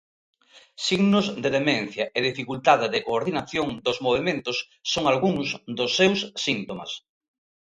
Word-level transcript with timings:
Signos 0.87 1.25
de 1.43 1.49
demencia 1.57 2.03
e 2.17 2.19
dificultade 2.29 2.85
de 2.93 3.03
coordinación 3.07 3.67
dos 3.85 3.97
movementos 4.05 4.57
son 4.91 5.03
algúns 5.11 5.47
dos 5.77 5.91
seus 5.99 6.19
síntomas... 6.45 6.91